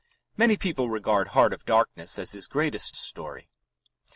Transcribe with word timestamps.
Many 0.35 0.57
people 0.57 0.89
regard 0.89 1.27
Heart 1.27 1.53
of 1.53 1.63
Darkness 1.63 2.17
as 2.17 2.31
his 2.31 2.47
greatest 2.47 2.95
story. 2.95 3.51